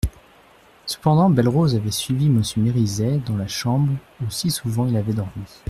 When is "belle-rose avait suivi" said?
1.29-2.27